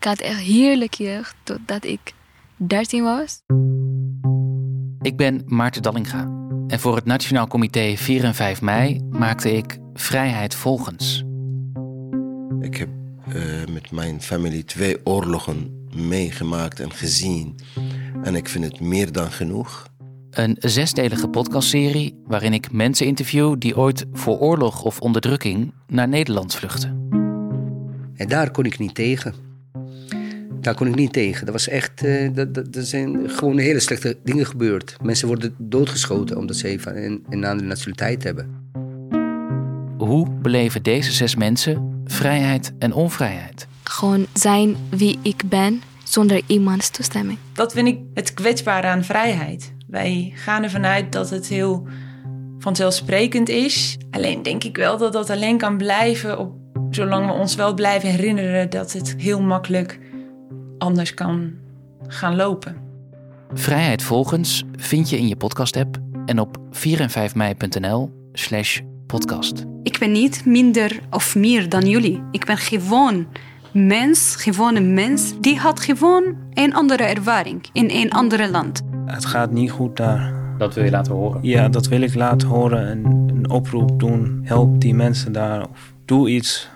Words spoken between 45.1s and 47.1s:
ik ben zonder iemands